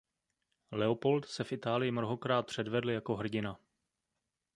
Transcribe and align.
Leopold 0.71 1.25
se 1.25 1.43
v 1.43 1.51
Itálii 1.51 1.91
mnohokrát 1.91 2.45
předvedl 2.45 2.89
jako 2.91 3.15
hrdina. 3.15 3.59